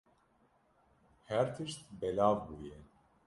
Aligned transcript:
Her 1.29 1.45
tişt 1.55 1.81
belav 1.99 2.35
bûye. 2.47 2.77